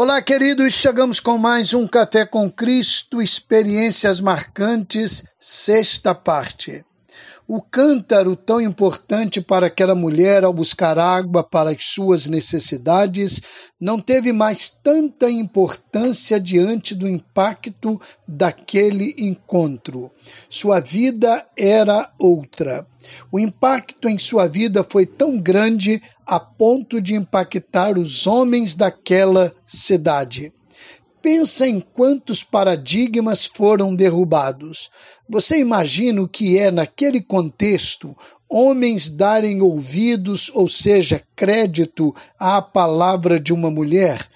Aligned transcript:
Olá, 0.00 0.22
queridos, 0.22 0.74
chegamos 0.74 1.18
com 1.18 1.36
mais 1.36 1.74
um 1.74 1.84
Café 1.84 2.24
com 2.24 2.48
Cristo, 2.48 3.20
experiências 3.20 4.20
marcantes, 4.20 5.24
sexta 5.40 6.14
parte. 6.14 6.84
O 7.46 7.62
cântaro, 7.62 8.36
tão 8.36 8.60
importante 8.60 9.40
para 9.40 9.66
aquela 9.68 9.94
mulher 9.94 10.44
ao 10.44 10.52
buscar 10.52 10.98
água 10.98 11.42
para 11.42 11.70
as 11.70 11.82
suas 11.82 12.26
necessidades, 12.26 13.40
não 13.80 13.98
teve 13.98 14.32
mais 14.32 14.68
tanta 14.68 15.30
importância 15.30 16.38
diante 16.38 16.94
do 16.94 17.08
impacto 17.08 17.98
daquele 18.26 19.14
encontro. 19.16 20.10
Sua 20.50 20.78
vida 20.78 21.46
era 21.56 22.12
outra. 22.18 22.86
O 23.32 23.38
impacto 23.38 24.08
em 24.08 24.18
sua 24.18 24.46
vida 24.46 24.84
foi 24.86 25.06
tão 25.06 25.38
grande 25.38 26.02
a 26.26 26.38
ponto 26.38 27.00
de 27.00 27.14
impactar 27.14 27.96
os 27.96 28.26
homens 28.26 28.74
daquela 28.74 29.54
cidade. 29.64 30.52
Pensa 31.20 31.66
em 31.66 31.80
quantos 31.80 32.44
paradigmas 32.44 33.44
foram 33.44 33.94
derrubados. 33.94 34.90
Você 35.28 35.58
imagina 35.58 36.22
o 36.22 36.28
que 36.28 36.58
é, 36.58 36.70
naquele 36.70 37.20
contexto, 37.20 38.16
homens 38.48 39.08
darem 39.08 39.60
ouvidos, 39.60 40.50
ou 40.54 40.68
seja, 40.68 41.22
crédito 41.34 42.14
à 42.38 42.62
palavra 42.62 43.38
de 43.38 43.52
uma 43.52 43.70
mulher? 43.70 44.26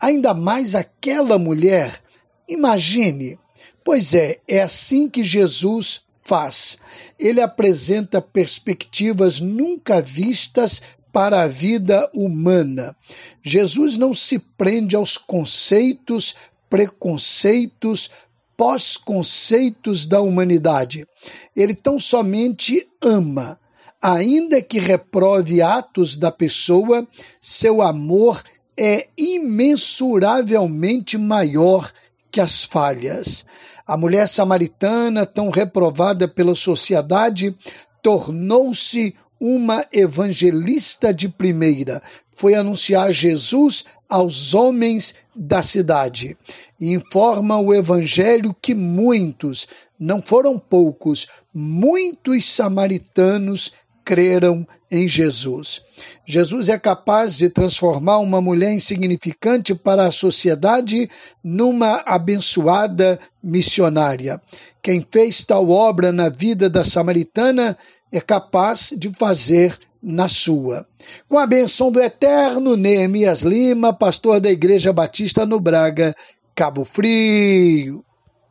Ainda 0.00 0.34
mais 0.34 0.74
aquela 0.74 1.38
mulher. 1.38 2.02
Imagine. 2.48 3.38
Pois 3.84 4.12
é, 4.12 4.40
é 4.46 4.62
assim 4.62 5.08
que 5.08 5.24
Jesus 5.24 6.02
faz. 6.22 6.78
Ele 7.18 7.40
apresenta 7.40 8.20
perspectivas 8.20 9.40
nunca 9.40 10.00
vistas 10.00 10.82
para 11.12 11.42
a 11.42 11.46
vida 11.46 12.10
humana. 12.14 12.96
Jesus 13.42 13.98
não 13.98 14.14
se 14.14 14.38
prende 14.38 14.96
aos 14.96 15.18
conceitos, 15.18 16.34
preconceitos, 16.70 18.10
pós-conceitos 18.56 20.06
da 20.06 20.20
humanidade. 20.20 21.06
Ele 21.54 21.74
tão 21.74 22.00
somente 22.00 22.88
ama. 23.00 23.60
Ainda 24.00 24.62
que 24.62 24.80
reprove 24.80 25.62
atos 25.62 26.16
da 26.16 26.32
pessoa, 26.32 27.06
seu 27.40 27.82
amor 27.82 28.42
é 28.76 29.08
imensuravelmente 29.16 31.16
maior 31.18 31.92
que 32.30 32.40
as 32.40 32.64
falhas. 32.64 33.44
A 33.86 33.96
mulher 33.96 34.28
samaritana, 34.28 35.26
tão 35.26 35.50
reprovada 35.50 36.26
pela 36.26 36.54
sociedade, 36.54 37.54
tornou-se 38.02 39.14
uma 39.44 39.84
evangelista 39.92 41.12
de 41.12 41.28
primeira. 41.28 42.00
Foi 42.32 42.54
anunciar 42.54 43.10
Jesus 43.10 43.84
aos 44.08 44.54
homens 44.54 45.16
da 45.34 45.64
cidade. 45.64 46.36
Informa 46.80 47.58
o 47.58 47.74
evangelho 47.74 48.54
que 48.62 48.72
muitos, 48.72 49.66
não 49.98 50.22
foram 50.22 50.60
poucos, 50.60 51.26
muitos 51.52 52.54
samaritanos 52.54 53.72
creram 54.04 54.66
em 54.90 55.08
Jesus. 55.08 55.80
Jesus 56.26 56.68
é 56.68 56.78
capaz 56.78 57.36
de 57.38 57.48
transformar 57.48 58.18
uma 58.18 58.40
mulher 58.40 58.72
insignificante 58.72 59.74
para 59.74 60.06
a 60.06 60.12
sociedade 60.12 61.08
numa 61.42 62.02
abençoada 62.04 63.18
missionária. 63.42 64.40
Quem 64.82 65.06
fez 65.10 65.44
tal 65.44 65.70
obra 65.70 66.12
na 66.12 66.28
vida 66.28 66.68
da 66.68 66.84
samaritana 66.84 67.76
é 68.12 68.20
capaz 68.20 68.92
de 68.96 69.10
fazer 69.18 69.78
na 70.02 70.28
sua. 70.28 70.86
Com 71.28 71.38
a 71.38 71.46
benção 71.46 71.90
do 71.90 72.00
eterno 72.00 72.76
Neemias 72.76 73.42
Lima, 73.42 73.92
pastor 73.92 74.40
da 74.40 74.50
Igreja 74.50 74.92
Batista 74.92 75.46
no 75.46 75.60
Braga, 75.60 76.14
Cabo 76.54 76.84
Frio. 76.84 78.04